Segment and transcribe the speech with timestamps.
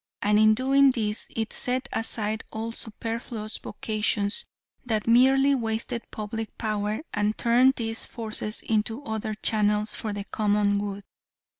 [0.23, 4.45] And in doing this it set aside all superfluous vocations
[4.83, 10.79] that merely wasted public power and turned these forces into other channels for the common
[10.79, 11.03] good.